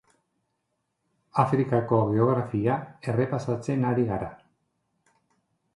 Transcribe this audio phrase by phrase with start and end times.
[1.43, 2.79] Afrikako geografia
[3.13, 4.33] errepasatzen ari gara.